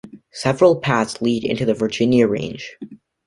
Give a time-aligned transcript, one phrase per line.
[0.31, 2.75] Several paths lead into the Virginia Range.